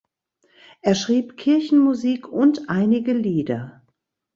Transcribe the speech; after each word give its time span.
Er 0.81 0.95
schrieb 0.95 1.37
Kirchenmusik 1.37 2.27
und 2.27 2.69
einige 2.71 3.13
Lieder. 3.13 3.83